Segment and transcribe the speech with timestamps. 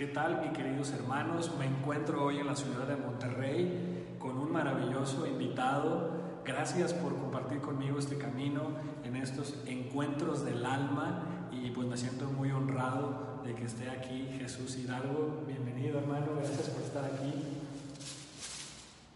[0.00, 1.52] ¿Qué tal, mis queridos hermanos?
[1.58, 6.40] Me encuentro hoy en la ciudad de Monterrey con un maravilloso invitado.
[6.42, 8.62] Gracias por compartir conmigo este camino
[9.04, 14.26] en estos encuentros del alma y pues me siento muy honrado de que esté aquí
[14.38, 15.44] Jesús Hidalgo.
[15.46, 16.28] Bienvenido, hermano.
[16.34, 17.34] Gracias por estar aquí.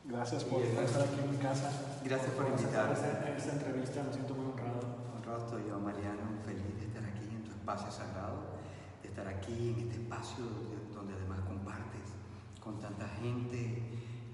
[0.04, 1.70] Gracias por estar aquí en mi casa.
[2.04, 2.94] Gracias por invitarme.
[3.26, 4.80] En esta entrevista me siento muy honrado.
[5.16, 8.36] Honrado estoy yo, Mariano, feliz de estar aquí en tu espacio sagrado,
[9.02, 10.74] de estar aquí en este espacio
[12.64, 13.82] con tanta gente.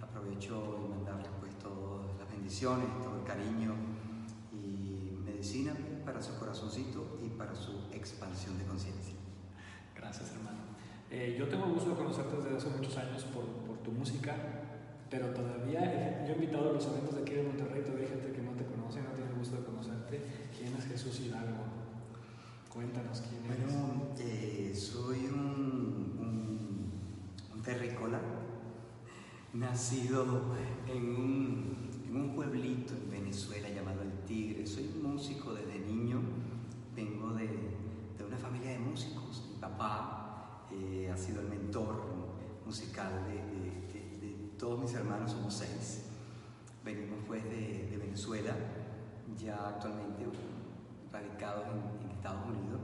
[0.01, 3.75] Aprovecho y mandarles pues todas las bendiciones, todo el cariño
[4.53, 9.15] y medicina para su corazoncito y para su expansión de conciencia.
[9.95, 10.59] Gracias, hermano.
[11.11, 14.35] Eh, yo tengo el gusto de conocerte desde hace muchos años por, por tu música,
[15.11, 18.33] pero todavía yo he invitado a los eventos de aquí de Monterrey, todavía hay gente
[18.33, 20.23] que no te conoce, no tiene el gusto de conocerte.
[20.57, 21.65] ¿Quién es Jesús Hidalgo?
[22.73, 23.75] Cuéntanos quién eres.
[23.75, 25.50] Bueno, eh, soy un,
[29.53, 30.25] nacido
[30.87, 34.67] en un, en un pueblito en Venezuela llamado El Tigre.
[34.67, 36.21] Soy músico desde niño,
[36.95, 37.49] vengo de,
[38.17, 39.49] de una familia de músicos.
[39.53, 42.05] Mi papá eh, ha sido el mentor
[42.65, 46.07] musical de, de, de, todos mis hermanos, somos seis.
[46.85, 48.55] Venimos pues de Venezuela,
[49.39, 50.27] ya actualmente
[51.13, 52.81] radicados en, en Estados Unidos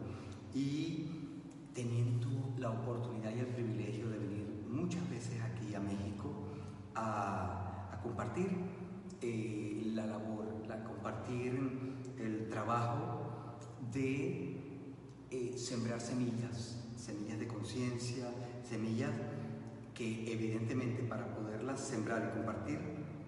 [0.54, 1.26] y
[1.74, 4.35] teniendo la oportunidad y el privilegio de venir
[4.70, 6.48] muchas veces aquí a México
[6.94, 8.48] a, compartir
[9.20, 11.58] eh, la labor, a compartir
[12.18, 13.58] el trabajo
[13.92, 14.56] de
[15.30, 18.30] eh, sembrar semillas, semillas de conciencia,
[18.62, 19.10] semillas
[19.94, 22.78] que evidentemente para poderlas sembrar y compartir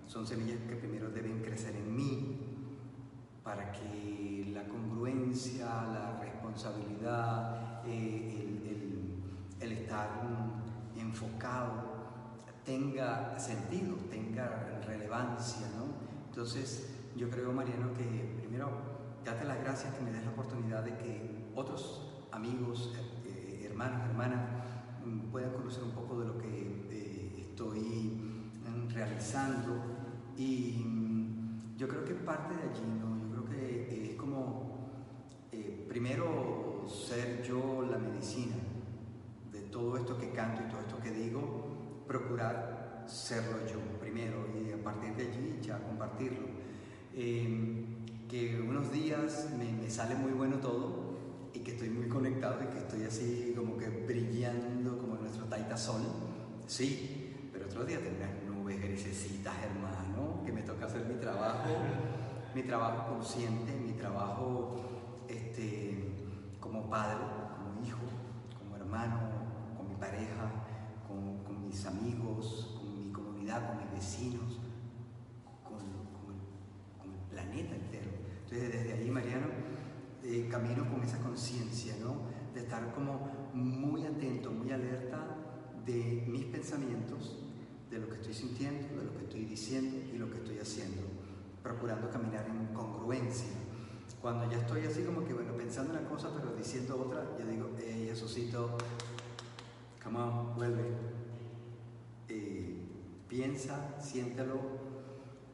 [0.07, 2.39] son semillas que primero deben crecer en mí
[3.43, 4.65] para que la
[13.39, 15.87] tenga sentido, tenga relevancia, ¿no?
[16.29, 18.05] Entonces, yo creo, Mariano, que
[18.39, 18.69] primero,
[19.25, 22.93] date las gracias que me des la oportunidad de que otros amigos,
[23.27, 24.41] eh, hermanos, hermanas,
[25.31, 26.49] puedan conocer un poco de lo que
[26.91, 28.21] eh, estoy
[28.91, 29.81] realizando
[30.37, 30.85] y
[31.77, 33.19] yo creo que parte de allí, ¿no?
[33.19, 34.91] Yo creo que es como,
[35.53, 38.57] eh, primero, ser yo la medicina
[39.53, 42.78] de todo esto que canto y todo esto que digo, procurar
[43.09, 46.47] serlo yo primero y a partir de allí ya compartirlo.
[47.15, 47.85] Eh,
[48.29, 51.17] que unos días me, me, sale muy bueno todo
[51.55, 55.77] y que estoy muy conectado y que estoy así como que brillando como nuestro Taita
[55.77, 56.03] Sol,
[56.67, 61.71] sí, pero otro día tengo unas nubes grisecitas, hermano, que me toca hacer mi trabajo,
[62.55, 64.77] mi trabajo consciente, mi trabajo
[65.27, 66.13] este,
[66.61, 67.19] como padre,
[67.57, 67.99] como hijo,
[68.59, 69.19] como hermano,
[69.77, 70.51] con mi pareja,
[71.09, 72.78] con, con mis amigos,
[73.49, 74.59] comunidad, con mis vecinos,
[75.65, 76.37] con, con,
[76.99, 78.11] con el planeta entero.
[78.45, 79.47] Entonces desde ahí, Mariano,
[80.23, 82.23] eh, camino con esa conciencia, ¿no?
[82.55, 85.37] De estar como muy atento, muy alerta
[85.85, 87.39] de mis pensamientos,
[87.91, 91.03] de lo que estoy sintiendo, de lo que estoy diciendo y lo que estoy haciendo,
[91.63, 93.49] procurando caminar en congruencia.
[94.21, 97.71] Cuando ya estoy así como que, bueno, pensando una cosa pero diciendo otra, yo digo,
[97.79, 98.77] hey, Jesucito,
[100.03, 100.83] come on, vuelve.
[102.29, 102.78] Eh,
[103.29, 104.59] piensa, siéntelo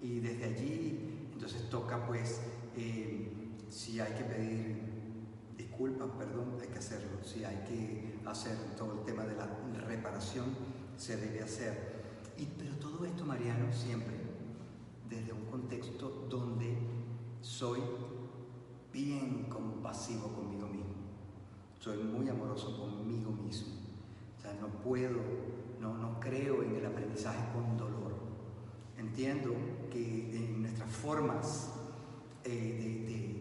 [0.00, 2.40] y desde allí entonces toca pues
[2.76, 3.32] eh,
[3.68, 4.94] si hay que pedir
[5.56, 7.22] disculpas, perdón, hay que hacerlo.
[7.22, 9.46] Si hay que hacer todo el tema de la
[9.86, 10.46] reparación,
[10.96, 12.04] se debe hacer.
[12.38, 14.14] Y, pero todo esto, Mariano, siempre
[15.08, 16.76] desde un contexto donde
[17.40, 17.80] soy
[18.92, 20.94] bien compasivo conmigo mismo.
[21.78, 23.74] Soy muy amoroso conmigo mismo.
[24.38, 25.20] O sea, no puedo,
[25.92, 28.14] no, creo en el aprendizaje con dolor.
[28.96, 29.50] Entiendo
[29.90, 31.72] que en nuestras formas
[32.44, 33.40] eh,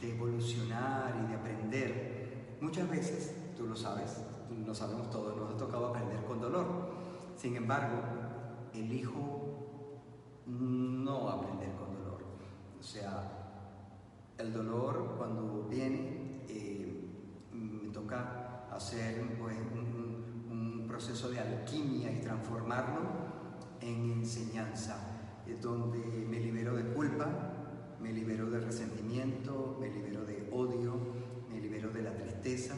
[0.00, 4.18] de, evolucionar y de aprender, muchas veces, tú lo sabes,
[4.64, 6.66] lo sabemos todos, nos ha tocado aprender con dolor.
[7.36, 8.02] Sin embargo,
[8.72, 9.46] elijo
[10.46, 12.24] no aprender con dolor.
[12.78, 13.46] O sea,
[14.38, 17.10] el dolor cuando viene eh,
[17.52, 19.95] me toca hacer pues, un
[20.96, 23.02] proceso de alquimia y transformarlo
[23.82, 24.96] en enseñanza,
[25.60, 27.28] donde me libero de culpa,
[28.00, 30.98] me libero de resentimiento, me libero de odio,
[31.50, 32.76] me libero de la tristeza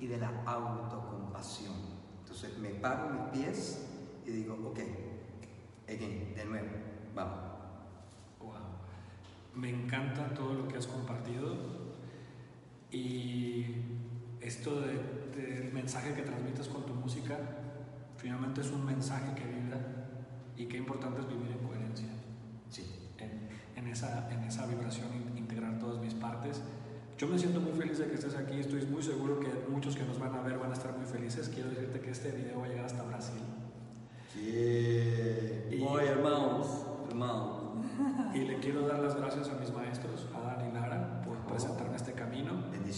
[0.00, 1.74] y de la autocompasión.
[2.20, 3.84] Entonces me paro mis pies
[4.24, 4.78] y digo, ok,
[5.88, 6.68] again, de nuevo,
[7.16, 7.40] vamos.
[8.38, 8.52] Wow.
[9.56, 11.56] Me encanta todo lo que has compartido
[12.92, 13.74] y
[14.46, 17.36] esto del mensaje que transmites con tu música,
[18.16, 19.78] finalmente es un mensaje que vibra
[20.56, 22.06] y qué importante es vivir en coherencia.
[22.70, 22.84] Sí.
[23.18, 26.62] En, en esa, en esa vibración, integrar todas mis partes.
[27.18, 30.04] Yo me siento muy feliz de que estés aquí, estoy muy seguro que muchos que
[30.04, 31.48] nos van a ver van a estar muy felices.
[31.48, 33.40] Quiero decirte que este video va a llegar hasta Brasil.
[34.34, 35.74] Yeah.
[35.74, 37.62] Y- Voy, hermanos, hermanos.
[38.34, 41.84] Y le quiero dar las gracias a mis maestros, a Dan y Lara, por presentarme
[41.84, 41.85] este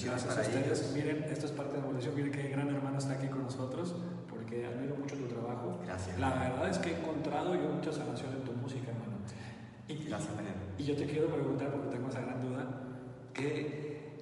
[0.04, 0.66] gracias para a ustedes.
[0.80, 0.92] ellos.
[0.94, 2.14] Miren, esto es parte de la evolución.
[2.14, 3.94] Miren qué gran hermano está aquí con nosotros,
[4.28, 5.78] porque admiro mucho tu trabajo.
[5.84, 6.18] Gracias.
[6.18, 9.18] La verdad es que he encontrado yo mucha sanación en tu música, hermano.
[9.88, 10.60] Y, Gracias, Mariano.
[10.76, 12.66] y yo te quiero preguntar, porque tengo esa gran duda,
[13.32, 14.12] que,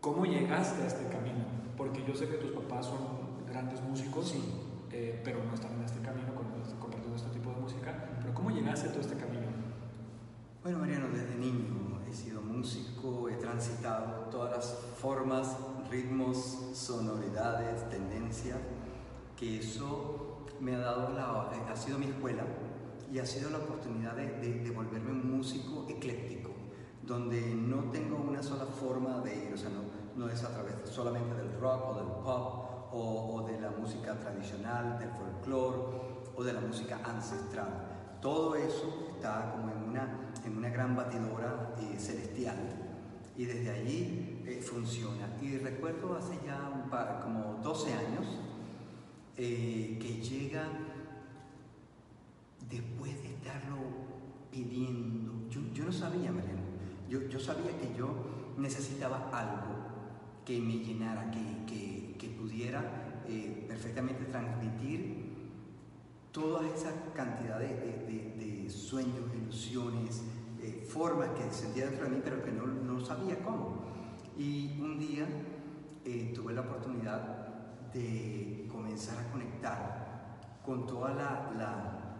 [0.00, 1.44] ¿cómo llegaste a este camino?
[1.76, 4.42] Porque yo sé que tus papás son grandes músicos, Sí.
[4.90, 8.08] eh, pero no están en este camino compartiendo este tipo de música.
[8.20, 9.46] Pero ¿cómo llegaste a todo este camino?
[10.64, 15.56] Bueno, Mariano, desde niño he sido músico, he transitado todas las formas,
[15.90, 18.58] ritmos, sonoridades, tendencias,
[19.34, 22.44] que eso me ha dado la, ha sido mi escuela
[23.10, 26.50] y ha sido la oportunidad de, volverme un músico ecléctico,
[27.02, 29.82] donde no tengo una sola forma de ir, o sea, no,
[30.14, 34.20] no es a través solamente del rock o del pop o, o de la música
[34.20, 35.78] tradicional, del folclore
[36.36, 38.18] o de la música ancestral.
[38.20, 42.56] Todo eso está como en una, en una gran batidora eh, celestial
[43.36, 45.28] y desde allí eh, funciona.
[45.40, 48.26] Y recuerdo hace ya un par, como 12 años,
[49.36, 50.64] eh, que llega
[52.68, 53.76] después de estarlo
[54.50, 55.32] pidiendo.
[55.50, 56.60] Yo, yo no sabía, Mariano.
[57.08, 58.08] Yo, yo sabía que yo
[58.58, 59.76] necesitaba algo
[60.44, 63.08] que me llenara, que, que- que pudiera
[63.66, 65.21] perfectamente transmitir
[66.32, 70.22] toda esa cantidad de, sueños, ilusiones,
[70.60, 73.84] eh, formas que sentía dentro de mí, pero que no, no sabía cómo.
[74.36, 75.26] Y un día
[76.04, 82.16] eh, tuve la oportunidad de comenzar a conectar con toda la,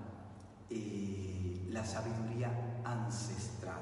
[0.69, 3.81] eh, la sabiduría ancestral.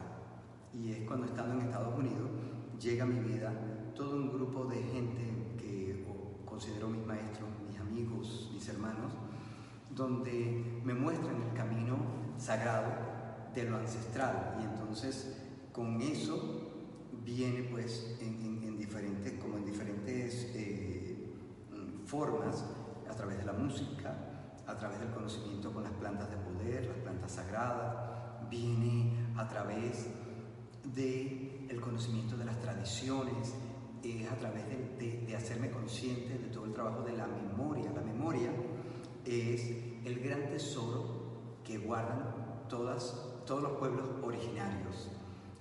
[0.73, 2.31] Y es cuando estando en Estados Unidos
[2.79, 3.53] llega a mi vida
[3.97, 6.07] todo un grupo de gente que
[6.45, 9.13] considero mis maestros, mis amigos, mis hermanos,
[9.95, 11.97] donde me muestran el camino
[12.39, 12.91] sagrado
[13.55, 14.57] de lo ancestral.
[14.61, 15.37] Y entonces
[15.73, 16.69] con eso
[17.25, 21.35] viene pues en, en- en diferentes, como en diferentes eh,
[21.71, 22.65] mm, formas,
[23.09, 24.15] a través de la música,
[24.67, 30.07] a través del conocimiento con las plantas de poder, las plantas sagradas, viene a través
[30.95, 33.55] del el conocimiento de las tradiciones,
[34.03, 37.93] es a través de, de- de hacerme consciente de todo el trabajo de la memoria.
[37.95, 38.51] La memoria
[39.31, 39.63] es
[40.05, 41.21] el gran tesoro
[41.65, 43.15] que guardan todas,
[43.47, 45.09] todos los pueblos originarios.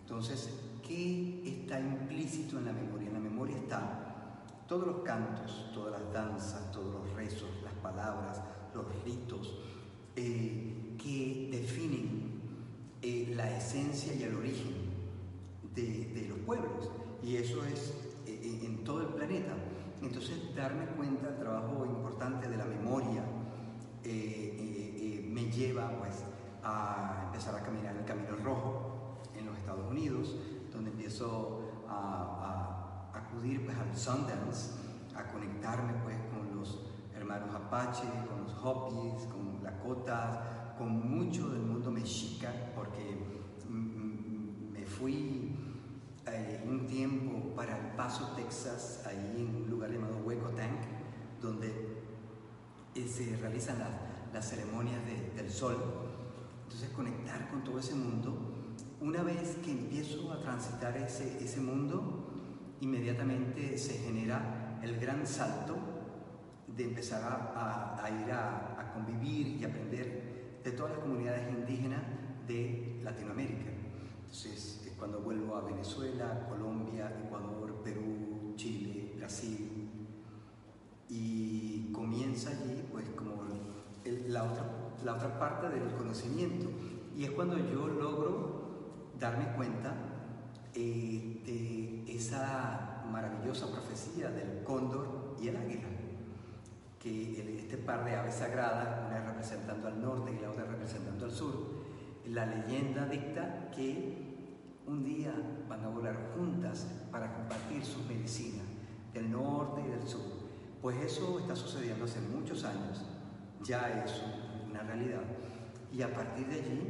[0.01, 0.50] Entonces,
[0.88, 3.07] ¿qué está implícito en la memoria?
[3.10, 8.42] En la memoria está todos los cantos, todas las danzas, todos los rezos, las palabras,
[8.73, 9.59] los ritos
[10.16, 12.42] eh, que definen
[13.02, 14.73] eh, la esencia y el origen
[15.76, 16.90] de, de los pueblos.
[17.21, 17.94] Y eso es
[18.26, 19.54] eh, en todo el planeta.
[20.02, 23.23] Entonces, darme cuenta del trabajo importante de la memoria
[24.03, 26.23] eh, eh, eh, me lleva pues
[26.63, 30.35] a empezar a caminar el Camino Rojo en los Estados Unidos,
[30.71, 34.71] donde empiezo a, a acudir pues al Sundance,
[35.15, 40.39] a conectarme pues con los hermanos Apache, con los Hopis, con Lakotas,
[40.77, 43.18] con mucho del mundo mexica, porque
[43.68, 45.56] mm, mm, me fui
[46.25, 50.79] eh, un tiempo para El Paso, Texas, ahí en un lugar llamado Hueco Tank,
[51.41, 51.98] donde
[52.96, 53.90] eh, se realizan las,
[54.34, 55.76] las ceremonias de- del sol.
[56.64, 58.38] Entonces conectar con todo ese mundo,
[59.02, 62.28] una vez que empiezo a transitar ese, ese mundo,
[62.81, 65.76] inmediatamente se genera el gran salto
[66.68, 71.50] de empezar a, a- a ir a, a convivir y aprender de todas las comunidades
[71.50, 72.02] indígenas
[72.48, 73.72] de Latinoamérica.
[74.22, 79.90] Entonces, es cuando vuelvo a Venezuela, Colombia, Ecuador, Perú, Chile, Brasil,
[81.10, 83.44] y comienza allí pues como
[84.06, 84.64] el- la, otra,
[85.09, 86.69] la otra parte del conocimiento
[87.18, 89.92] y es cuando yo logro darme cuenta
[90.75, 91.42] eh,
[92.06, 95.89] de esa maravillosa profecía del cóndor y el águila
[97.89, 101.56] par de aves sagradas, una representando al norte y la otra representando al sur.
[102.28, 104.45] La leyenda dicta que
[104.85, 105.33] un día
[105.68, 108.68] van a volar juntas para compartir sus medicinas
[109.11, 110.21] del norte y del sur.
[110.83, 113.01] Pues eso está sucediendo hace muchos años,
[113.63, 114.21] ya es
[114.83, 115.21] realidad.
[115.92, 116.81] Y a partir de allí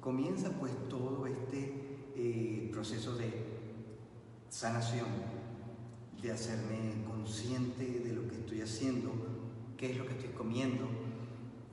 [0.00, 3.30] comienza pues todo este eh, proceso de
[4.48, 5.06] sanación,
[6.20, 9.12] de hacerme consciente de lo que estoy haciendo,
[9.76, 10.88] qué es lo que estoy comiendo,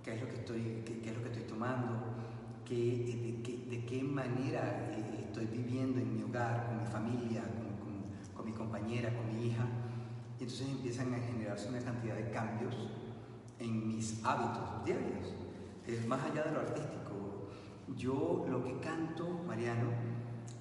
[0.04, 1.90] qué es lo que estoy, qué, es lo que estoy tomando,
[2.64, 8.46] qué, de, qué, manera eh, estoy viviendo en mi hogar, con mi familia, con, con
[8.46, 9.66] mi compañera, con mi hija.
[10.40, 12.76] Y entonces empiezan a generarse una cantidad de cambios
[13.60, 15.34] en mis hábitos diarios.
[15.88, 17.50] Es más allá de lo artístico.
[17.96, 19.90] Yo lo que canto, Mariano,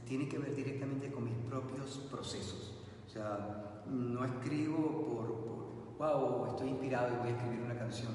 [0.07, 2.75] tiene que ver directamente con mis propios procesos.
[3.07, 8.13] O sea, no escribo por, wow, estoy inspirado y voy a escribir una canción.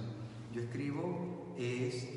[0.54, 2.08] Yo escribo es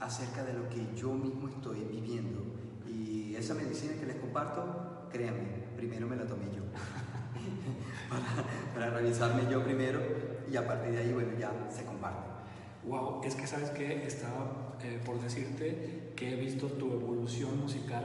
[0.00, 2.40] acerca de lo que yo mismo estoy viviendo.
[2.86, 6.62] Y esa medicina que les comparto, créanme, primero me la tomé yo.
[8.74, 10.00] para, revisarme yo primero
[10.50, 12.28] y a partir de ahí, bueno, ya se comparte.
[12.86, 18.04] Wow, es que sabes que estaba eh, por decirte que he visto tu evolución musical,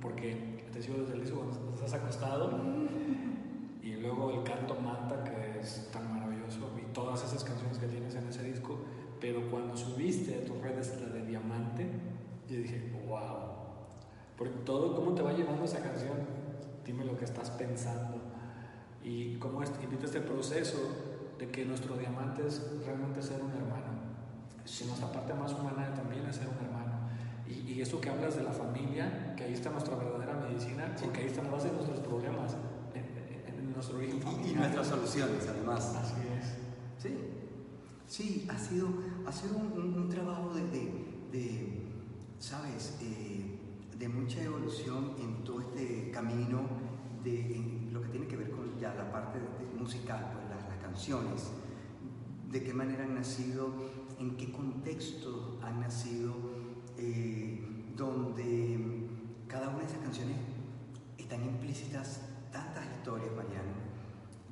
[0.00, 2.50] porque te sigo desde el inicio cuando estás acostado,
[3.82, 8.14] y luego el canto Manta, que es tan maravilloso, y todas esas canciones que tienes
[8.14, 8.78] en ese disco,
[9.20, 11.86] pero cuando subiste a tus redes la de Diamante,
[12.48, 13.50] yo dije, wow,
[14.36, 16.16] porque todo, ¿cómo te va llevando esa canción?
[16.86, 18.16] Dime lo que estás pensando
[19.04, 21.09] y cómo invita este proceso
[21.40, 23.98] de que nuestro diamante es realmente ser un hermano.
[24.66, 27.08] Si nuestra parte más humana también es ser un hermano.
[27.48, 31.20] Y, y, eso que hablas de la familia, que ahí está nuestra verdadera medicina, porque
[31.20, 32.56] ahí están la base de nuestros problemas,
[32.94, 35.96] en, nuestro origen Y, nuestras soluciones, además.
[35.96, 37.02] Así es.
[37.02, 37.16] Sí,
[38.06, 38.88] sí, ha sido,
[39.26, 40.62] ha sido un, trabajo de,
[41.32, 41.86] de,
[42.38, 42.98] ¿sabes?
[43.00, 43.58] Eh,
[43.98, 46.60] de mucha evolución en todo este camino
[47.24, 49.38] de lo que tiene que ver con ya la parte
[49.78, 50.49] musical, pues
[51.08, 53.72] de qué manera han nacido,
[54.18, 56.34] en qué contexto han nacido,
[56.98, 57.64] eh,
[57.96, 59.08] donde
[59.48, 60.36] cada una de esas canciones
[61.16, 62.20] están implícitas
[62.52, 63.72] tantas historias, Mariano,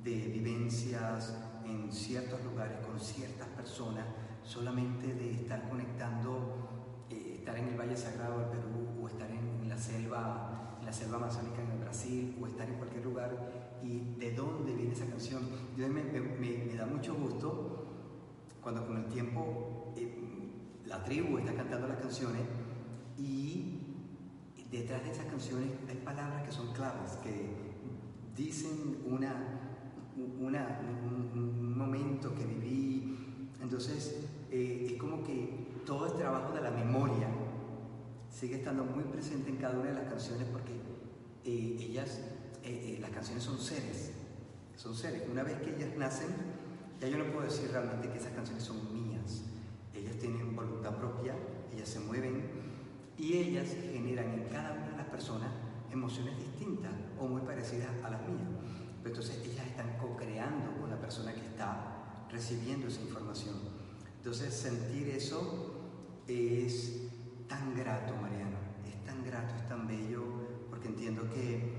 [0.02, 1.36] de vivencias
[1.66, 4.06] en ciertos lugares con ciertas personas,
[4.42, 9.68] solamente de estar conectando, eh, estar en el Valle Sagrado del Perú o estar en
[9.68, 13.30] la selva la selva amazónica en Brasil o estar en cualquier lugar
[13.82, 15.42] y de dónde viene esa canción.
[15.76, 17.86] Yo me, me, da mucho gusto
[18.62, 20.14] cuando con el tiempo eh,
[20.84, 22.42] la tribu está cantando las canciones
[23.16, 23.80] y
[24.70, 27.56] detrás de esas canciones hay palabras que son claves, que
[28.36, 29.32] dicen una,
[30.40, 33.16] una, un, momento que viví.
[33.62, 37.28] Entonces eh, es como que todo el trabajo de la memoria
[38.28, 40.87] sigue estando muy presente en cada una de las canciones porque
[41.48, 42.20] eh, ellas,
[42.62, 44.10] eh, eh, las canciones son seres,
[44.76, 45.22] son seres.
[45.32, 46.28] Una vez que ellas nacen,
[47.00, 49.44] ya yo no puedo decir realmente que esas canciones son mías.
[49.94, 51.34] Ellas tienen voluntad propia,
[51.72, 52.42] ellas se mueven
[53.16, 55.48] y ellas generan en cada una de las personas
[55.90, 58.50] emociones distintas o muy parecidas a las mías.
[59.02, 63.56] Pero entonces ellas están co-creando con la persona que está recibiendo esa información.
[64.18, 65.80] Entonces sentir eso
[66.26, 67.08] es
[67.48, 70.37] tan grato, Mariano, es tan grato, es tan bello,
[70.78, 71.72] porque entiendo que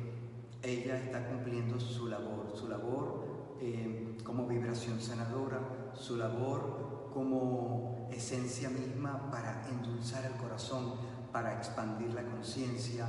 [0.61, 5.61] ella está cumpliendo su labor, su labor eh, como vibración sanadora,
[5.93, 10.95] su labor como esencia misma para endulzar el corazón,
[11.31, 13.07] para expandir la conciencia,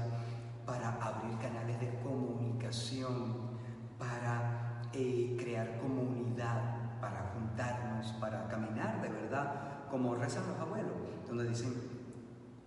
[0.64, 3.50] para abrir canales de comunicación,
[3.98, 10.94] para eh, crear comunidad, para juntarnos, para caminar de verdad, como rezan los abuelos,
[11.26, 11.74] donde dicen,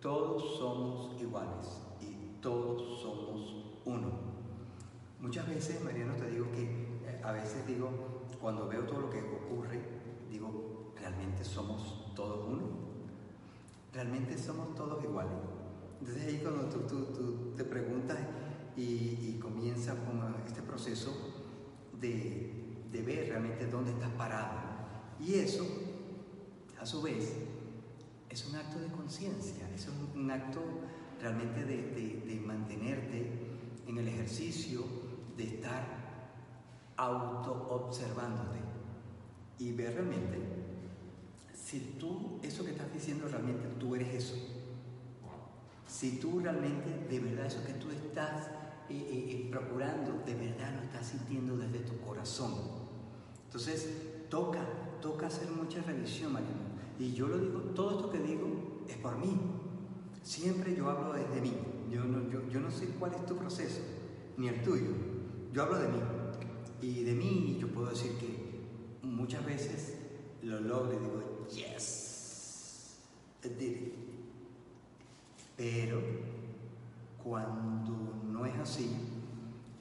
[0.02, 1.83] todos somos iguales
[2.44, 4.12] todos somos uno.
[5.20, 7.90] Muchas veces, Mariano, te digo que eh, a veces digo,
[8.40, 9.80] cuando veo todo lo que ocurre,
[10.30, 12.68] digo, ¿realmente somos todos uno?
[13.92, 15.34] ¿Realmente somos todos iguales?
[16.00, 18.20] Entonces ahí cuando tú, te preguntas
[18.76, 21.12] y, y, comienza con este proceso
[22.00, 24.60] de, de ver realmente dónde estás parado.
[25.20, 25.66] Y eso,
[26.80, 27.34] a su vez,
[28.34, 30.60] es un acto de conciencia, es un, acto
[31.24, 33.32] realmente de, mantenerte
[33.88, 34.84] en el ejercicio
[35.38, 35.86] de estar
[36.98, 38.60] auto-observándote
[39.58, 40.38] y ver realmente
[41.54, 44.36] si tú, eso que estás diciendo realmente tú eres eso.
[45.88, 48.48] Si tú realmente, de verdad, eso que tú estás
[48.90, 52.54] eh, eh, eh, procurando, de verdad lo estás sintiendo desde tu corazón.
[53.46, 54.66] Entonces, toca,
[55.02, 56.74] toca hacer mucha revisión, Mariano.
[57.00, 59.40] Y yo lo digo, todo esto que digo es por mí.
[60.24, 61.54] Siempre yo hablo desde mí.
[61.92, 63.82] Yo no, yo, yo no sé cuál es tu proceso,
[64.38, 64.92] ni el tuyo.
[65.52, 66.00] Yo hablo de mí.
[66.82, 68.64] Y de mí yo puedo decir que
[69.04, 69.98] muchas veces
[70.42, 72.98] lo logro y digo, yes.
[75.58, 76.02] Pero
[77.22, 78.90] cuando no es así,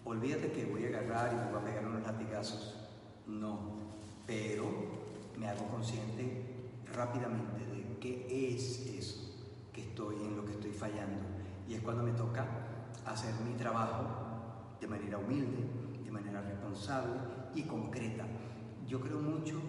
[0.05, 2.77] olvídate que voy a agarrar y me voy a pegar unos latigazos.
[3.27, 3.59] No,
[4.27, 4.65] pero
[5.39, 6.45] me hago consciente
[6.93, 9.22] rápidamente de qué es eso
[10.11, 11.23] estoy en lo que estoy fallando.
[11.69, 12.45] Y es cuando me toca
[13.07, 14.05] hacer mi trabajo
[14.81, 15.65] de manera humilde,
[16.05, 17.15] de manera responsable
[17.55, 18.25] y concreta.
[18.87, 19.61] Yo creo mucho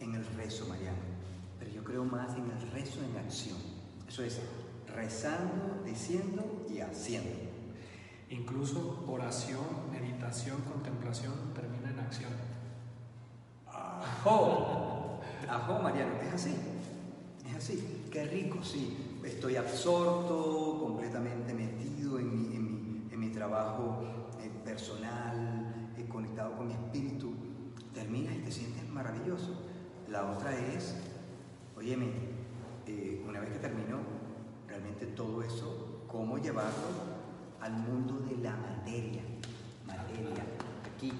[0.00, 0.98] en el rezo, Mariano,
[1.58, 3.58] pero yo creo más en el rezo en acción.
[4.08, 4.40] Eso es,
[4.94, 7.50] rezando, diciendo y haciendo.
[8.30, 12.32] Incluso oración, meditación, contemplación termina en acción.
[13.66, 15.20] ¡Ajo!
[15.48, 16.14] ¡Ajo, Mariano!
[16.22, 16.56] Es así.
[17.46, 18.08] Es así.
[18.10, 19.11] Qué rico, sí.
[19.24, 24.02] Estoy absorto, completamente metido en mi, en mi, en mi trabajo
[24.40, 27.32] eh, personal, eh, conectado con mi espíritu.
[27.94, 29.60] Terminas y te sientes maravilloso.
[30.08, 30.94] La otra es,
[31.76, 32.06] óyeme,
[32.86, 33.98] eh, una vez que termino
[34.68, 36.88] realmente todo eso, cómo llevarlo
[37.60, 39.22] al mundo de la materia.
[39.86, 40.42] Materia,
[40.94, 41.12] aquí,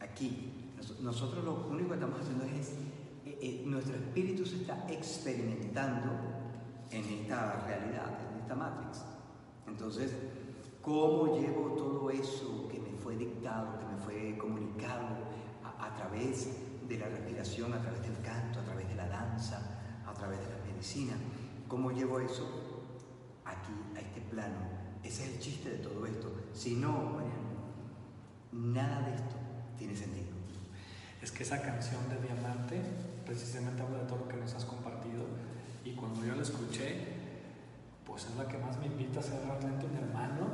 [0.00, 0.52] aquí.
[0.76, 2.72] Nos- Nosotros lo único que estamos haciendo es,
[3.24, 6.10] eh, nuestro espíritu se está experimentando
[6.90, 9.02] en esta realidad, en esta matrix.
[9.66, 10.12] Entonces,
[10.82, 15.06] ¿cómo llevo todo eso que me fue dictado, que me fue comunicado
[15.64, 16.48] a, a través
[16.88, 19.60] de la respiración, a través del canto, a través de la danza,
[20.06, 21.14] a través de la medicina?
[21.68, 22.46] ¿Cómo llevo eso
[23.44, 24.76] aquí, a este plano?
[25.02, 26.32] Ese es el chiste de todo esto.
[26.52, 27.56] Si no, Mariano,
[28.52, 29.36] nada de esto
[29.76, 30.26] tiene sentido.
[31.22, 32.80] Es que esa canción de Diamante
[33.24, 35.24] precisamente habla de todo lo que nos has compartido
[35.84, 37.14] y cuando yo la escuché,
[38.06, 40.46] pues es la que más me invita a ser realmente un hermano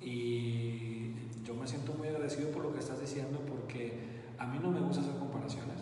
[0.00, 4.70] y yo me siento muy agradecido por lo que estás diciendo porque a mí no
[4.70, 5.80] me gusta hacer comparaciones,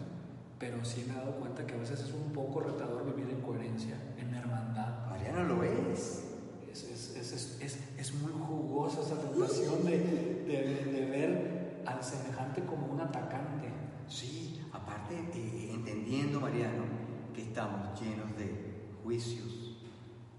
[0.58, 3.40] pero sí me he dado cuenta que a veces es un poco retador vivir en
[3.42, 5.06] coherencia, en hermandad.
[5.08, 6.24] Mariano, ¿lo es?
[6.72, 12.02] Es, es, es, es, es, es muy jugosa esa tentación de, de, de ver al
[12.02, 13.68] semejante como un atacante.
[14.08, 16.84] Sí, aparte, eh, entendiendo, Mariano,
[17.34, 19.76] que estamos llenos de juicios,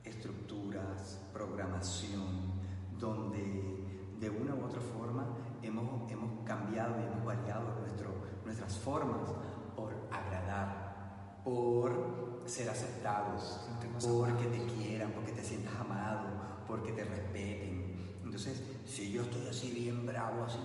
[0.04, 2.54] estructuras, programación,
[2.99, 3.84] donde
[4.19, 5.25] de una u otra forma
[5.62, 8.10] hemos, hemos cambiado y hemos variado nuestro,
[8.45, 9.30] nuestras formas
[9.75, 14.67] por agradar, por ser aceptados, Sentirnos porque amados.
[14.67, 16.28] te quieran, porque te sientas amado,
[16.67, 18.17] porque te respeten.
[18.23, 20.60] Entonces, si yo estoy así bien bravo, así,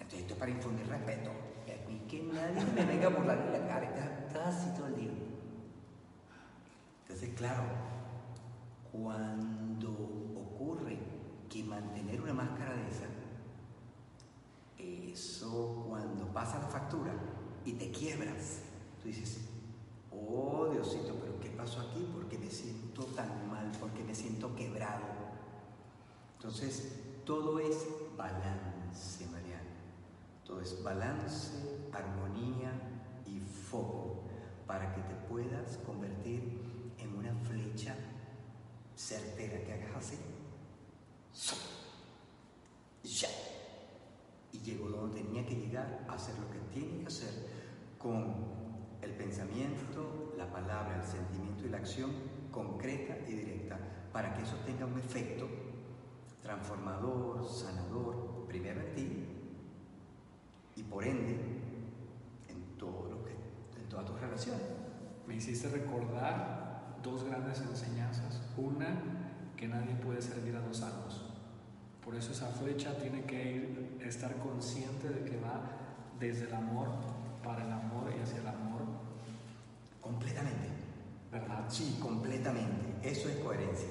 [0.00, 1.30] entonces esto es para infundir respeto.
[1.66, 4.96] Y a mí que nadie me venga a burlar en la cara, estás, todo el
[4.96, 5.10] día.
[7.02, 7.62] Entonces, claro,
[8.92, 9.90] cuando
[10.36, 10.98] ocurre
[11.48, 13.06] que mantener una máscara de esa,
[15.10, 17.14] eso cuando pasa la factura
[17.64, 18.60] y te quiebras,
[19.00, 19.40] tú dices,
[20.12, 22.06] oh Diosito, pero ¿qué pasó aquí?
[22.12, 23.72] ¿Por qué me siento tan mal?
[23.80, 25.06] ¿Por qué me siento quebrado?
[26.36, 27.86] Entonces, todo es
[28.16, 29.67] balance, Mariana.
[30.48, 31.52] Todo es balance,
[31.92, 32.72] armonía
[33.26, 34.22] y foco
[34.66, 37.94] para que te puedas convertir en una flecha
[38.96, 40.16] certera que hagas así.
[43.04, 43.28] Ya.
[44.52, 47.28] Y llegó donde tenía que llegar a hacer lo que tiene que hacer
[47.98, 48.46] con
[49.02, 52.10] el pensamiento, la palabra, el sentimiento y la acción
[52.50, 53.78] concreta y directa
[54.14, 55.46] para que eso tenga un efecto
[56.40, 59.37] transformador, sanador, primero en ti
[60.78, 61.36] y por ende
[62.48, 64.62] en todo lo que en todas tus relaciones.
[65.26, 68.40] Me hiciste recordar dos grandes enseñanzas.
[68.56, 68.96] Una,
[69.56, 71.24] que nadie puede servir a dos amos.
[72.04, 75.60] Por eso esa flecha tiene que ir, estar consciente de que va
[76.18, 76.88] desde el amor
[77.42, 78.82] para el amor y hacia el amor,
[80.00, 80.68] Completamente.
[81.30, 81.66] ¿verdad?
[81.68, 82.96] Sí, completamente.
[83.02, 83.88] Eso es coherencia.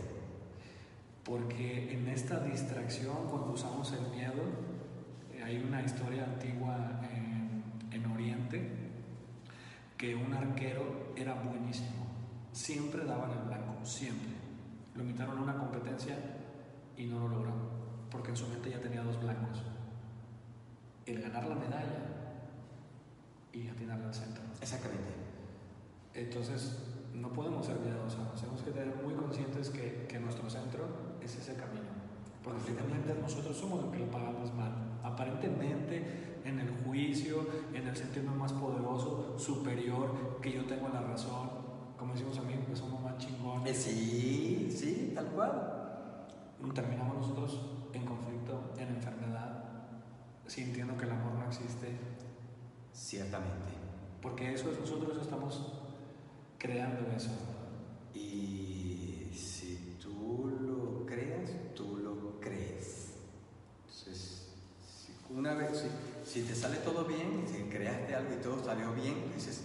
[1.24, 4.42] Porque en esta distracción, cuando usamos el miedo,
[5.48, 8.70] hay una historia antigua en, en Oriente
[9.98, 12.06] que un arquero era buenísimo.
[12.52, 14.34] Siempre daban el blanco, siempre.
[14.96, 16.18] Lo invitaron a una competencia
[16.98, 17.54] y no lo logró,
[18.12, 19.64] porque en su mente ya tenía dos blancos.
[21.06, 22.04] El ganar la medalla
[23.54, 24.44] y atinarle al centro.
[24.62, 25.14] Exactamente.
[26.14, 26.78] Entonces,
[27.14, 31.54] no podemos ser miedosos, tenemos que tener muy conscientes que, que nuestro centro es ese
[31.54, 31.88] camino.
[32.44, 34.87] Porque finalmente nosotros somos los que lo pagamos mal.
[35.08, 41.50] Aparentemente, en el juicio, en el sentirme más poderoso, superior, que yo tengo la razón,
[41.98, 43.78] como decimos amigos, que somos más Eh, chingones.
[43.78, 45.74] sí, sí, tal cual.
[46.74, 47.62] Terminamos nosotros
[47.94, 49.64] en conflicto, en enfermedad,
[50.48, 51.98] sintiendo que el amor no existe.
[52.94, 53.72] Ciertamente.
[54.22, 55.74] Porque eso es, nosotros estamos
[56.58, 57.30] creando eso.
[58.14, 63.14] Y si tú lo creas, tú lo crees.
[63.86, 64.50] Entonces,
[64.88, 65.14] si
[65.48, 65.90] una vez,
[66.26, 69.64] si, si te sale todo bien, si creaste algo y todo salió bien, dices,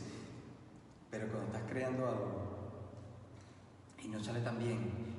[1.10, 2.52] pero cuando estás creando algo
[4.00, 4.78] y no sale tan bien,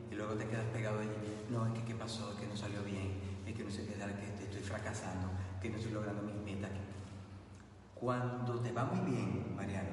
[0.10, 1.10] y luego te quedas pegado allí,
[1.49, 3.12] no, es que qué pasó, es que no salió bien,
[3.45, 5.30] es que no sé qué que estoy fracasando,
[5.62, 6.71] que no estoy logrando mis metas.
[7.95, 9.89] Cuando te va muy bien, Mariano,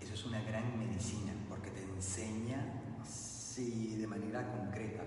[0.00, 5.02] eso es una gran medicina porque te enseña, sí, de manera concreta.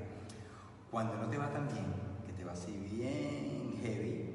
[0.89, 1.85] Cuando no te va tan bien,
[2.25, 4.26] que te va así bien heavy,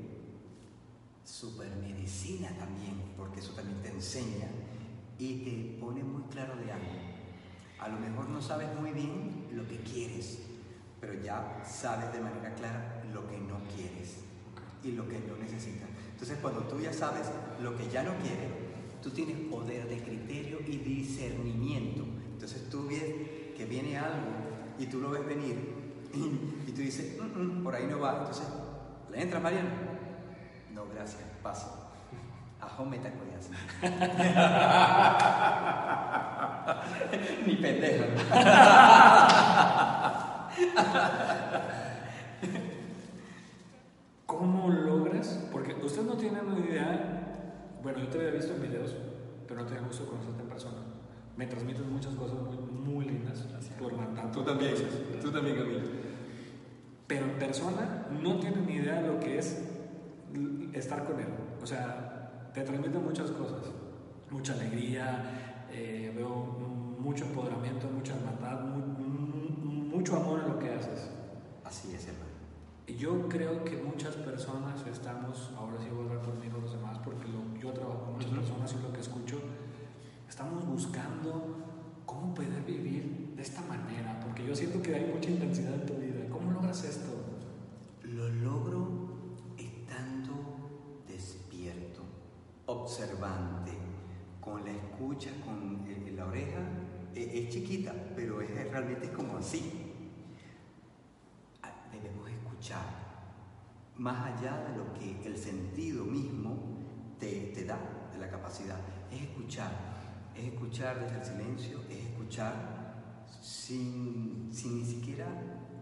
[1.33, 4.49] super medicina también, porque eso también te enseña
[5.19, 6.93] y te pone muy claro de algo.
[7.79, 10.41] A lo mejor no sabes muy bien lo que quieres,
[11.01, 14.19] pero ya sabes de manera clara lo que no quieres
[14.85, 15.89] y lo que no necesitas.
[16.13, 17.27] Entonces, cuando tú ya sabes
[17.63, 18.51] lo que ya no quieres,
[19.03, 22.05] tú tienes poder de criterio y discernimiento.
[22.35, 23.03] Entonces, tú ves
[23.57, 24.29] que viene algo
[24.79, 25.57] y tú lo ves venir
[26.13, 28.19] y, y tú dices, "Mm, mm, por ahí no va.
[28.19, 28.47] Entonces,
[29.11, 29.92] ¿le entras, Mariano?
[30.95, 31.91] Gracias, paso.
[32.61, 32.85] Ajo.
[37.47, 38.05] Ni pendejo.
[44.27, 45.49] ¿Cómo logras?
[45.51, 47.19] Porque usted no tiene una idea.
[47.83, 48.95] Bueno, yo te había visto en videos,
[49.49, 50.79] pero no tenía gusto conocerte en persona.
[51.37, 53.45] Me transmites muchas cosas muy, muy lindas
[53.79, 54.39] por tanto.
[54.41, 54.75] Tú también,
[55.21, 55.81] tú también, Camilo.
[57.07, 59.63] Pero en persona no tienen ni idea de lo que es
[60.73, 61.27] estar con él.
[61.63, 63.67] O sea, te transmite muchas cosas.
[64.31, 66.35] Mucha alegría, eh, veo
[66.99, 71.11] mucho empoderamiento, mucha hermandad, mu- mu- mucho amor en lo que haces.
[71.65, 72.31] Así es, hermano.
[72.99, 77.29] Yo creo que muchas personas estamos, ahora sí voy a hablar y los demás, porque
[77.29, 79.39] lo- yo trabajo con muchas personas y lo que escucho,
[80.29, 81.57] estamos buscando
[82.07, 85.95] cómo poder vivir de esta manera, porque yo siento que hay mucha intensidad en tu
[85.95, 86.27] vida.
[86.31, 87.12] ¿Cómo logras esto?
[92.97, 93.73] Observante,
[94.41, 96.59] con la escucha, con el- la oreja.
[97.15, 99.63] E- Es, chiquita, pero es realmente es como así.
[101.63, 102.85] Ah, Debemos escuchar,
[103.97, 106.57] más allá de lo que el sentido mismo
[107.19, 107.79] te, te da,
[108.13, 108.79] de la capacidad.
[109.11, 109.71] Es escuchar,
[110.37, 115.27] es escuchar desde el silencio, es escuchar sin, sin ni siquiera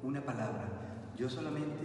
[0.03, 1.13] una palabra.
[1.17, 1.83] Yo solamente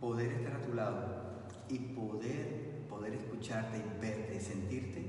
[0.00, 2.69] poder estar a tu lado y poder,
[3.00, 5.02] poder escucharte y verte, sentirte,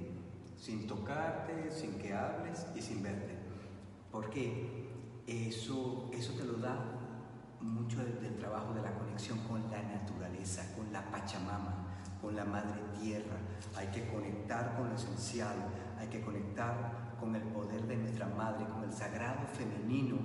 [0.58, 3.36] sin tocarte, sin que hables y sin verte.
[4.10, 4.88] Porque
[5.27, 6.77] eso, eso te lo da
[7.60, 11.86] mucho del, del trabajo de la conexión con la naturaleza, con la Pachamama,
[12.21, 13.36] con la Madre Tierra.
[13.75, 15.58] Hay que conectar con lo esencial,
[15.99, 20.15] hay que conectar con el poder de nuestra Madre, con el sagrado femenino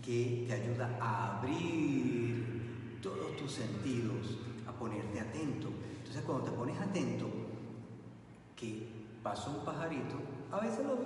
[0.00, 5.68] que te ayuda a abrir todos tus sentidos, a ponerte atento.
[6.06, 7.26] Entonces cuando te pones atento,
[8.54, 8.88] que
[9.24, 10.16] pasó un pajarito,
[10.52, 10.96] a veces lo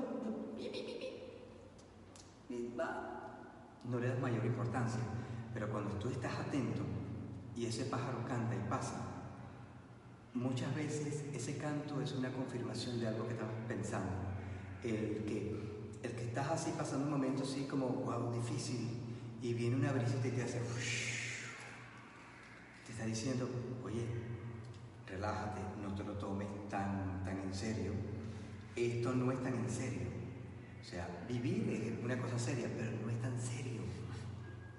[3.84, 5.00] no le das mayor importancia.
[5.54, 6.82] Pero cuando tú estás atento
[7.56, 9.00] y ese pájaro canta y pasa,
[10.34, 14.12] muchas veces ese canto es una confirmación de algo que estamos pensando.
[14.84, 19.00] El que, el que estás así pasando un momento así como, wow, difícil,
[19.40, 20.60] y viene una brisita y te hace,
[22.86, 23.48] te está diciendo,
[23.82, 24.29] oye,
[25.20, 27.92] relájate, no te lo tomes tan, tan en serio.
[28.74, 30.08] Esto no es tan en serio.
[30.80, 33.82] O sea, vivir es una cosa seria, pero no es tan serio.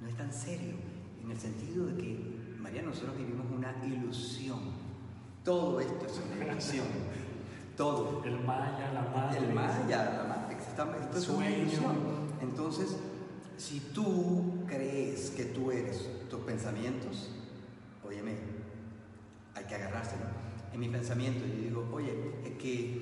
[0.01, 0.73] No es tan serio.
[1.23, 4.59] En el sentido de que, María, nosotros vivimos una ilusión.
[5.43, 6.87] Todo esto es una ilusión.
[7.77, 8.23] Todo.
[8.25, 9.37] El maya, la madre.
[9.45, 11.95] El Maya, la está- esto es una ilusión.
[12.41, 12.97] Entonces,
[13.57, 17.29] si tú crees que tú eres tus pensamientos,
[20.01, 20.25] agarrárselo.
[20.73, 23.01] En mi pensamiento yo digo, oye, es que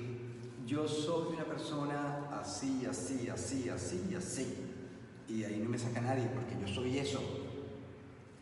[0.66, 4.56] yo soy una persona así, así, así, así, así.
[5.28, 7.20] Y de ahí no me saca nadie porque yo soy eso.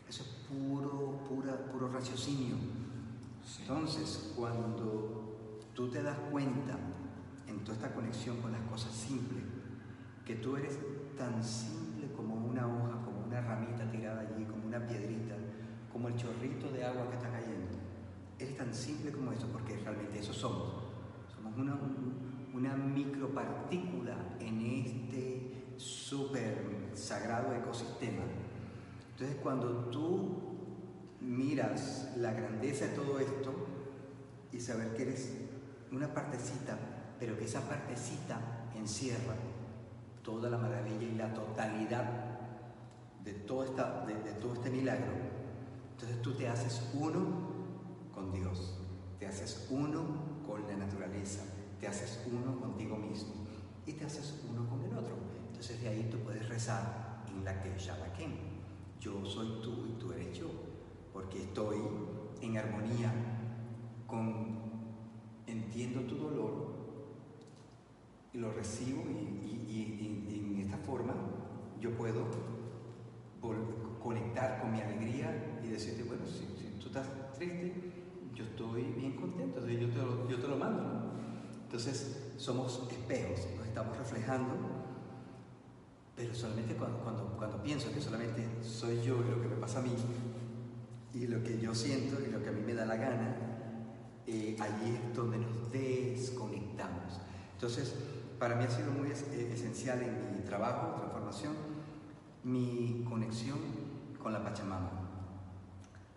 [0.07, 2.55] Eso es puro, pura, puro raciocinio.
[3.61, 5.37] Entonces, cuando
[5.73, 6.77] tú te das cuenta
[7.47, 9.43] en toda esta conexión con las cosas simples,
[10.25, 10.77] que tú eres
[11.17, 15.35] tan simple como una hoja, como una ramita tirada allí, como una piedrita,
[15.91, 17.38] como el chorrito de agua que está cayendo.
[18.39, 20.73] Eres tan simple como eso, porque realmente eso somos.
[21.35, 21.77] Somos una,
[22.53, 28.23] una micropartícula en este súper sagrado ecosistema.
[29.11, 30.49] Entonces cuando tú
[31.21, 33.53] miras la grandeza de todo esto
[34.51, 35.33] y saber que eres
[35.91, 36.77] una partecita,
[37.19, 38.39] pero que esa partecita
[38.75, 39.35] encierra
[40.23, 42.05] toda la maravilla y la totalidad
[43.23, 45.11] de todo, esta, de, todo este milagro,
[45.91, 47.58] entonces tú te haces uno
[48.31, 48.77] Dios,
[49.19, 50.05] te haces uno
[50.45, 51.43] con la naturaleza,
[51.79, 53.33] te haces uno contigo mismo
[53.85, 55.15] y te haces uno con el otro.
[55.47, 58.31] Entonces de ahí tú puedes rezar en la que Shabbakem.
[58.99, 60.47] Yo soy tú y tú eres yo,
[61.13, 61.77] porque estoy
[62.41, 63.13] en armonía
[64.07, 64.59] con,
[65.47, 66.69] entiendo tu dolor
[68.33, 69.35] y lo recibo y,
[70.29, 71.13] en esta forma
[71.79, 72.25] yo puedo
[74.01, 76.45] conectar con mi alegría y decirte, bueno, si,
[76.79, 77.98] tú estás triste,
[78.39, 81.11] yo estoy bien contento, yo te lo, yo te lo mando.
[81.63, 84.55] Entonces somos espejos, nos estamos reflejando,
[86.15, 89.79] pero solamente cuando, cuando, cuando pienso que solamente soy yo y lo que me pasa
[89.79, 89.91] a mí,
[91.13, 93.35] y lo que yo siento y lo que a mí me da la gana,
[94.25, 97.19] eh, allí es donde nos desconectamos.
[97.53, 97.93] Entonces,
[98.39, 101.53] para mí ha sido muy eh, esencial en mi trabajo, transformación,
[102.45, 103.57] mi conexión
[104.21, 104.91] con la Pachamama,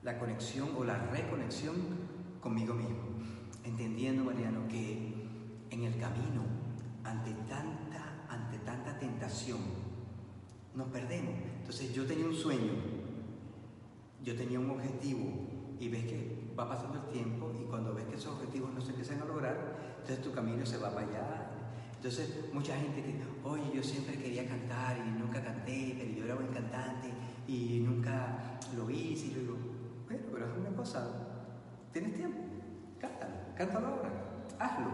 [0.05, 2.12] la conexión o la reconexión
[2.43, 2.99] conmigo mismo,
[3.65, 5.15] entendiendo, Mariano, que
[5.71, 6.43] en el camino,
[7.05, 9.61] ante tanta, ante tanta tentación,
[10.75, 11.35] nos perdemos.
[11.61, 12.73] Entonces yo tenía un sueño,
[14.23, 18.17] yo tenía un objetivo y ves que va pasando el tiempo y cuando ves que
[18.17, 21.53] esos objetivos no se empiezan a lograr, entonces tu camino se va para allá
[22.03, 26.35] entonces, mucha gente que, oye, yo siempre quería cantar y nunca canté, pero yo era
[26.35, 27.09] buen cantante
[27.47, 29.27] y nunca lo hice.
[29.27, 29.57] Y yo digo,
[30.09, 31.32] bueno, pero es una cosa,
[31.93, 32.39] tienes tiempo,
[33.01, 34.11] cántalo, cántalo ahora,
[34.59, 34.87] hazlo.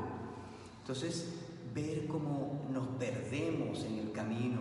[0.80, 1.34] Entonces,
[1.74, 4.61] ver cómo nos perdemos en el camino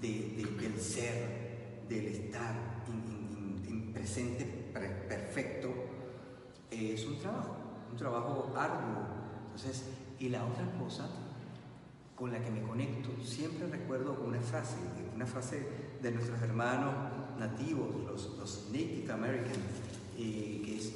[0.00, 2.54] del ser, del estar
[2.88, 4.44] en, presente
[5.08, 5.74] perfecto,
[6.70, 7.56] es un trabajo,
[7.90, 9.06] un trabajo arduo.
[9.46, 9.84] Entonces,
[10.18, 11.08] y la otra cosa
[12.18, 13.10] con la que me conecto.
[13.24, 14.76] Siempre recuerdo una frase,
[15.14, 15.66] una frase
[16.02, 16.92] de nuestros hermanos
[17.38, 19.58] nativos, los, Native Americans,
[20.16, 20.92] eh, que es.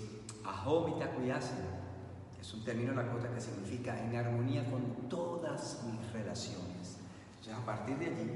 [2.40, 6.98] Es un término lakota que significa en armonía con todas mis relaciones.
[7.38, 8.30] Entonces, a partir de allí,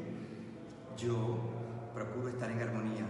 [0.96, 1.38] yo
[1.92, 3.06] procuro estar en armonía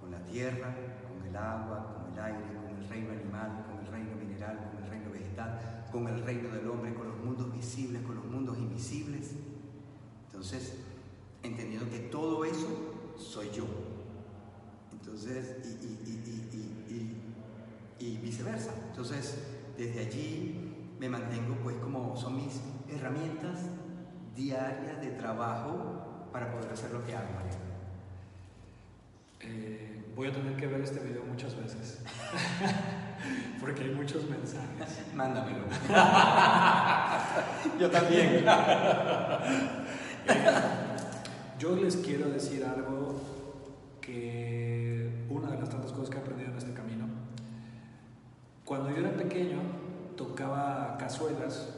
[0.00, 0.74] con la tierra,
[1.08, 4.84] con el agua, con el aire, con el reino animal, con el reino mineral, con
[4.84, 8.58] el reino vegetal, con el reino del hombre, con los mundos visibles, con los mundos
[8.58, 9.32] invisibles.
[10.26, 10.76] Entonces,
[11.42, 12.68] entendiendo que todo eso
[13.16, 13.64] soy yo.
[14.92, 15.78] Entonces,
[16.88, 17.19] y,
[18.00, 18.72] viceversa.
[18.88, 19.38] Entonces,
[19.76, 23.60] desde allí me mantengo pues como son mis herramientas
[24.34, 27.58] diarias de trabajo para poder hacer lo que hago, María.
[29.40, 32.02] Eh, voy a tener que ver este video muchas veces.
[33.60, 35.04] Porque hay muchos mensajes.
[35.14, 35.64] Mándamelo.
[37.78, 38.44] Yo también.
[41.58, 43.20] Yo les quiero decir algo
[44.00, 46.49] que una de las tantas cosas que he aprendido.
[48.70, 49.58] Cuando yo era pequeño
[50.16, 51.74] tocaba cazuelas,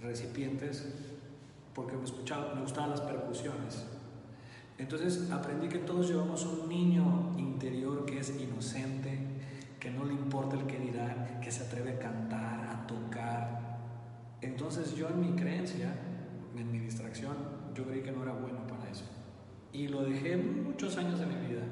[0.00, 0.86] recipientes,
[1.74, 3.84] porque me, escuchaba, me gustaban las percusiones.
[4.78, 9.18] Entonces aprendí que todos llevamos un niño interior que es inocente,
[9.80, 13.80] que no le importa el que dirán, que se atreve a cantar, a tocar.
[14.40, 15.96] Entonces yo en mi creencia,
[16.56, 17.34] en mi distracción,
[17.74, 19.04] yo creí que no era bueno para eso.
[19.72, 21.62] Y lo dejé muchos años de mi vida.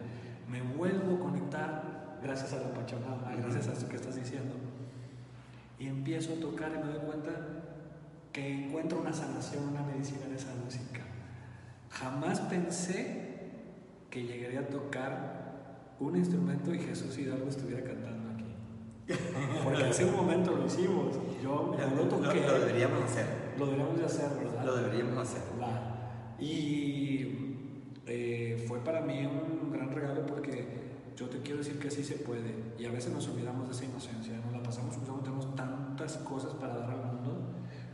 [0.50, 4.54] Me vuelvo a conectar gracias a la Pachamama, gracias a esto que estás diciendo.
[5.78, 7.30] Y empiezo a tocar y me doy cuenta
[8.32, 11.00] que encuentro una sanación, una medicina en esa música.
[11.90, 13.32] Jamás pensé
[14.10, 18.44] que llegaría a tocar un instrumento y Jesús Hidalgo estuviera cantando aquí.
[19.64, 21.16] Porque hace un momento lo hicimos.
[21.42, 22.40] Yo lo toqué.
[22.40, 23.26] Lo, deberíamos hacer.
[23.58, 24.64] Lo deberíamos de hacer, ¿verdad?
[24.64, 25.42] Lo deberíamos hacer.
[26.38, 27.56] Y
[28.06, 30.81] eh, fue para mí un gran regalo porque
[31.16, 32.74] yo te quiero decir que sí se puede.
[32.78, 36.54] Y a veces nos olvidamos de esa inocencia, nos la pasamos usando, tenemos tantas cosas
[36.54, 37.38] para dar al mundo.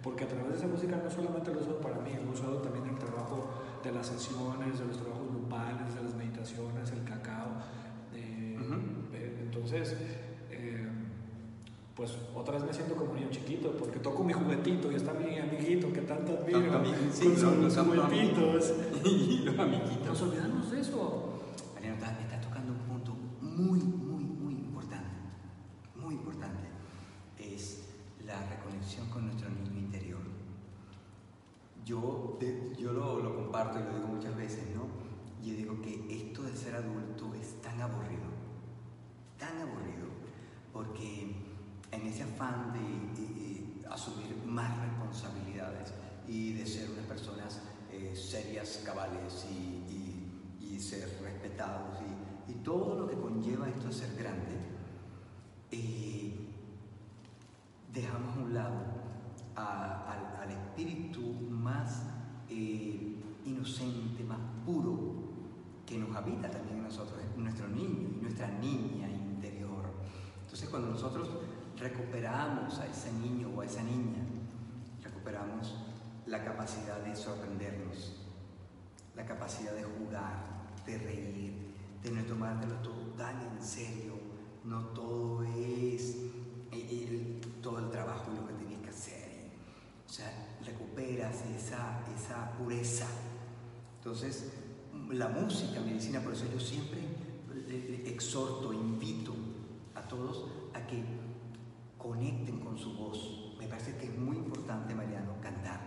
[0.02, 2.35] Porque a través de esa música no solamente lo he usado para mí, lo he
[2.35, 3.50] usado también en el trabajo
[3.83, 7.48] de las sesiones, de los trabajos grupales, de las meditaciones, el cacao
[9.68, 9.96] entonces,
[10.50, 10.87] eh,
[11.94, 15.38] pues otra vez me siento como niño chiquito porque toco mi juguetito y está mi
[15.38, 16.61] amiguito que tanto admiro
[17.12, 18.74] sí, con sus juguetitos.
[19.04, 20.07] y los amiguitos.
[20.07, 21.40] Nos olvidamos de eso.
[21.74, 22.38] Mariano, está, está
[23.59, 25.11] muy, muy, muy importante,
[25.97, 26.68] muy importante,
[27.38, 27.83] es
[28.25, 30.21] la reconexión con nuestro niño interior.
[31.85, 32.38] Yo,
[32.79, 34.87] yo lo, lo comparto y lo digo muchas veces, ¿no?
[35.44, 38.29] Yo digo que esto de ser adulto es tan aburrido,
[39.38, 40.09] tan aburrido,
[40.73, 41.35] porque
[41.90, 45.94] en ese afán de, asumir más responsabilidades
[46.29, 49.75] y de ser unas personas eh, serias, cabales y,
[50.79, 52.17] ser respetados y,
[52.68, 54.54] todo lo que conlleva esto de ser grande,
[55.70, 56.37] eh,
[57.94, 58.76] dejamos a un lado
[59.57, 62.02] al espíritu más
[62.50, 65.14] eh, inocente, más puro
[65.87, 69.87] que nos habita también en nosotros, nuestro niño y nuestra niña interior.
[70.42, 71.31] Entonces cuando nosotros
[71.78, 74.26] recuperamos a ese niño o a esa niña,
[75.02, 75.74] recuperamos
[76.26, 78.26] la capacidad de sorprendernos,
[79.16, 81.67] la capacidad de jugar, de reír,
[82.02, 84.14] de no tomártelo todo tan en serio.
[84.64, 86.16] No todo es
[86.72, 89.50] el, todo el trabajo y lo que tenías que hacer.
[90.06, 93.06] O sea, recuperas esa, esa pureza.
[93.98, 94.52] Entonces,
[95.11, 97.00] la música, medicina, por eso yo siempre
[98.06, 99.34] exhorto, invito
[99.94, 101.04] a todos a que
[101.96, 103.56] conecten con su voz.
[103.58, 105.80] Me parece que es muy importante, Mariano, cantar.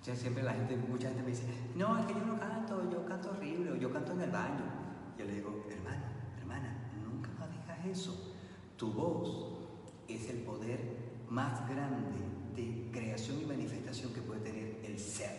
[0.00, 3.06] Sea, siempre la gente, mucha gente me dice, no, es que yo no canto, yo
[3.06, 4.83] canto horrible, o yo canto en el baño.
[5.18, 6.02] Yo le digo, hermano,
[6.38, 8.34] hermana, nunca más digas eso.
[8.76, 9.68] Tu voz
[10.08, 10.80] es el poder
[11.28, 12.18] más grande
[12.54, 15.30] de creación y manifestación que puede tener el ser,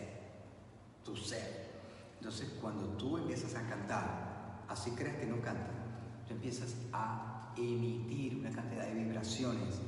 [1.03, 1.65] tu ser.
[2.17, 5.69] Entonces, cuando tú empiezas a cantar, así creas que no cantas,
[6.27, 9.79] tú empiezas a emitir una cantidad de vibraciones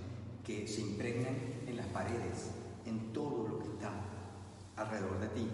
[0.45, 2.51] que se impregnan en las paredes,
[2.85, 3.91] en todo lo que está
[4.75, 5.47] alrededor de ti.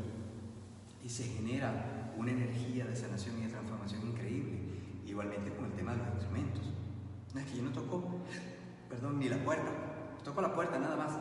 [1.03, 4.59] Y se genera una energía de sanación y de transformación increíble.
[5.05, 6.73] Igualmente con el tema de los instrumentos.
[7.33, 8.21] No es que yo no toco,
[8.89, 9.71] perdón, ni la puerta.
[10.23, 11.19] Toco la puerta nada más.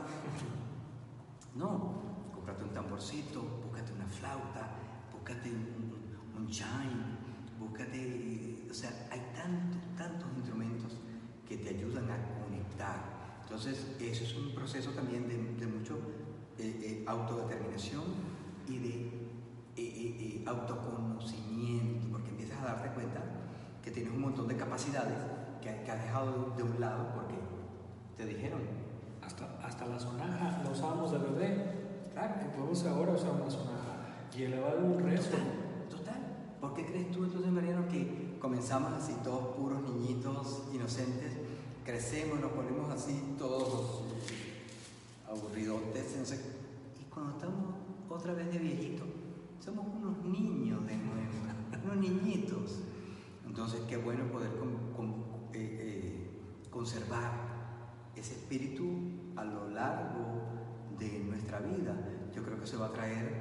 [1.55, 4.71] No, cómprate un tamborcito, búscate una flauta,
[5.13, 6.03] búscate un,
[6.37, 7.19] un chime,
[7.59, 10.97] búscate, o sea, hay tantos, tantos instrumentos
[11.47, 13.41] que te ayudan a conectar.
[13.43, 15.29] Entonces, eso es un proceso también
[15.59, 15.99] de, mucho
[16.59, 18.05] eh, eh, autodeterminación
[18.69, 19.22] y de
[19.77, 23.21] eh, autoconocimiento, porque empiezas a darte cuenta
[23.83, 25.17] que tienes un montón de capacidades
[25.61, 27.35] que, que has dejado de, un lado porque
[28.17, 28.61] te dijeron.
[29.23, 32.11] Hasta, hasta la sonaja la usábamos de bebé.
[32.13, 33.93] Claro, que podemos ahora usar una sonaja
[34.37, 35.37] y elevar un rezo.
[35.89, 36.21] Total.
[36.61, 41.33] ¿Por qué crees tú entonces, Mariano, que comenzamos así todos puros niñitos inocentes?
[41.85, 44.03] Crecemos, nos ponemos así todos
[45.29, 46.35] aburridotes.
[47.01, 47.75] y cuando estamos
[48.11, 49.05] otra vez de viejito,
[49.63, 51.33] somos unos niños de nuevo,
[51.85, 52.83] unos niñitos.
[53.47, 56.31] Entonces, qué bueno poder eh, eh,
[56.71, 57.31] conservar
[58.17, 58.85] ese espíritu
[59.37, 60.43] a lo largo
[60.99, 61.95] de nuestra vida.
[62.35, 63.41] Yo creo que se va a traer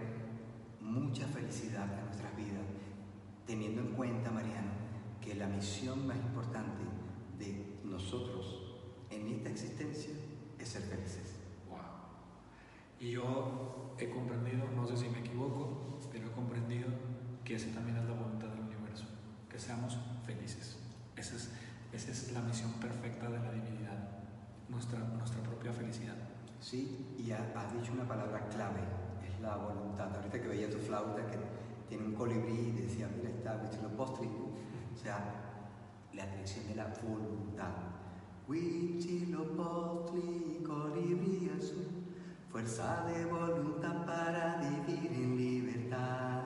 [0.80, 2.66] mucha felicidad a nuestras vidas,
[3.48, 4.72] teniendo en cuenta, Mariano,
[5.22, 6.84] que la misión más importante
[7.40, 8.76] de nosotros
[9.10, 10.14] en esta existencia
[10.60, 11.40] es ser felices.
[11.70, 11.80] Wow.
[13.00, 15.91] Y yo he comprendido, no sé si me equivoco,
[16.42, 16.90] comprendido
[17.44, 19.06] que esa también es la voluntad del universo,
[19.50, 20.78] que seamos felices.
[21.16, 21.52] Esa es,
[21.94, 24.10] esa es la misión perfecta de la divinidad,
[24.70, 26.16] nuestra, nuestra propia felicidad.
[26.60, 28.82] Sí, y has dicho una palabra clave,
[29.42, 30.16] la voluntad.
[30.16, 31.38] Ahorita que veía tu flauta que
[31.90, 35.20] tiene un colibrí y decía, mira, está Huitzilopochtli, o sea,
[36.14, 37.74] la dirección de la voluntad.
[38.48, 42.01] Huitzilopochtli, colibrí azul,
[42.52, 46.44] fuerza de voluntad para vivir en libertad.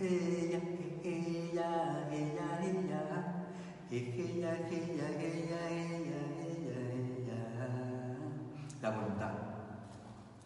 [0.00, 0.60] Ella,
[1.04, 3.46] ella, ella, ella,
[3.90, 6.22] ella, ella, ella, ella, ella,
[6.90, 7.38] ella.
[8.82, 9.32] La voluntad.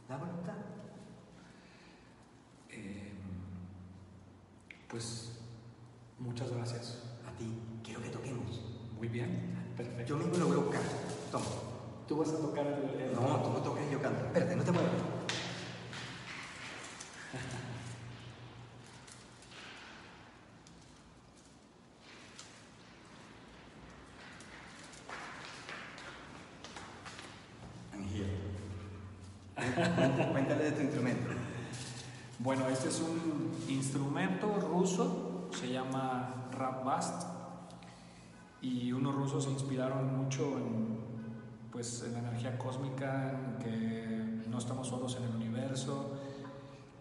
[0.08, 0.54] La voluntad.
[4.88, 5.38] Pues
[6.18, 7.02] muchas gracias.
[7.26, 7.46] A ti,
[7.82, 8.60] quiero que toquemos.
[8.96, 10.04] Muy bien, perfecto.
[10.04, 10.82] Yo mismo lo voy a buscar.
[11.30, 11.77] Toma.
[12.08, 14.24] ¿Tú vas a tocar el, No, tú no toques, yo canto.
[14.24, 14.92] Espérate, no te muevas.
[30.32, 31.30] Cuéntale de tu instrumento.
[32.38, 37.28] Bueno, este es un instrumento ruso, se llama Rapbast,
[38.62, 40.87] y unos rusos se inspiraron mucho en,
[41.78, 46.10] pues, en la energía cósmica, en que no estamos solos en el universo,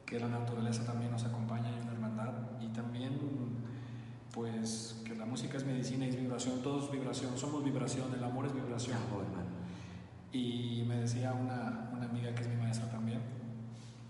[0.05, 3.17] que la naturaleza también nos acompaña en la hermandad, y también
[4.31, 8.23] pues que la música es medicina y es vibración, todo es vibración, somos vibración, el
[8.23, 8.99] amor es vibración.
[10.31, 13.21] Y me decía una, una amiga que es mi maestra también,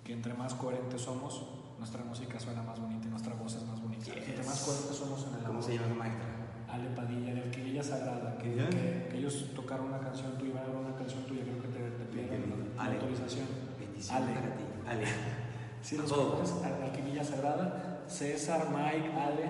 [0.04, 1.48] que entre más coherentes somos,
[1.80, 4.04] nuestra música suena más bonita y nuestra voz es más bonita.
[4.04, 4.18] Yes.
[4.18, 5.64] Entre más coherentes somos en el ¿Cómo amor.
[5.64, 6.37] se llama la maestra?
[6.70, 8.70] Ale Padilla, de Alquimilla Sagrada, que, Ya.
[8.70, 11.68] que- que ellos tocaron una canción tuya, iban a grabar una canción tuya, creo que
[11.70, 13.46] te, te pidieron la, autorización.
[13.80, 14.34] Bendición Ale.
[14.34, 14.64] para ti.
[14.88, 15.06] Ale.
[15.82, 19.50] Sí, los conoces, Al- Alquimilla Sagrada, César, Mike, Ale,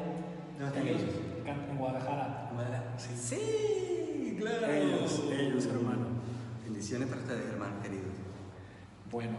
[0.59, 1.01] No, están ellos
[1.45, 2.51] cantan en Guadalajara.
[2.97, 3.15] Sí.
[3.15, 4.68] Sí, claro.
[4.72, 6.05] Ellos, ellos, hermano.
[6.63, 8.05] Bendiciones para ustedes, hermanos queridos.
[9.09, 9.38] Bueno,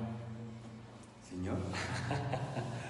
[1.28, 1.58] Señor.